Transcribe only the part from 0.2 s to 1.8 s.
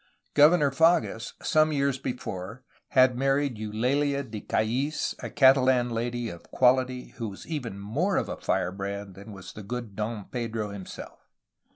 Governor Fages, some